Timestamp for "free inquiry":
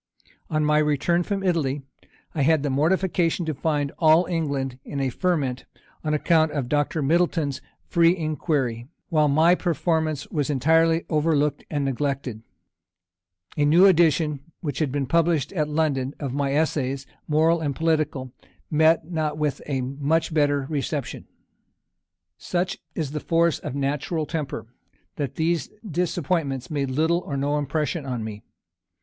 7.85-8.87